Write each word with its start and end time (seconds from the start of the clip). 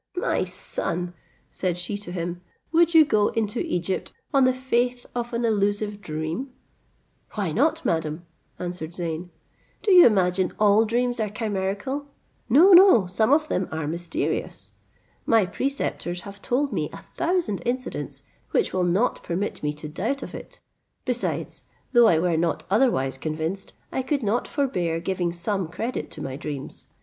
"My 0.17 0.45
son," 0.45 1.13
said 1.51 1.77
she 1.77 1.95
to 1.99 2.11
him, 2.11 2.41
"would 2.71 2.95
you 2.95 3.05
go 3.05 3.27
into 3.27 3.59
Egypt 3.59 4.11
on 4.33 4.45
the 4.45 4.53
faith 4.55 5.05
of 5.13 5.31
an 5.31 5.45
illusive 5.45 6.01
dream?" 6.01 6.49
"Why 7.35 7.51
not, 7.51 7.85
madam," 7.85 8.25
answered 8.57 8.95
Zeyn, 8.95 9.29
"do 9.83 9.91
you 9.91 10.07
imagine 10.07 10.53
all 10.57 10.85
dreams 10.85 11.19
are 11.19 11.29
chimerical? 11.29 12.07
No, 12.49 12.71
no, 12.71 13.05
some 13.05 13.31
of 13.31 13.47
them 13.47 13.67
are 13.71 13.87
mysterious. 13.87 14.71
My 15.27 15.45
preceptors 15.45 16.21
have 16.21 16.41
told 16.41 16.73
me 16.73 16.89
a 16.91 17.03
thousand 17.15 17.61
incidents, 17.63 18.23
which 18.49 18.73
will 18.73 18.83
not 18.83 19.21
permit 19.21 19.61
me 19.61 19.71
to 19.73 19.87
doubt 19.87 20.23
of 20.23 20.33
it. 20.33 20.59
Besides, 21.05 21.65
though 21.93 22.07
I 22.07 22.17
were 22.17 22.37
not 22.37 22.63
otherwise 22.71 23.19
convinced, 23.19 23.73
I 23.91 24.01
could 24.01 24.23
not 24.23 24.47
forbear 24.47 24.99
giving 24.99 25.31
some 25.31 25.67
credit 25.67 26.09
to 26.09 26.23
my 26.23 26.37
dreams. 26.37 26.87